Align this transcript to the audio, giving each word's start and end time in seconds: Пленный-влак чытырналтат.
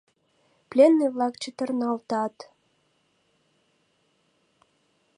Пленный-влак 0.69 1.33
чытырналтат. 1.41 2.35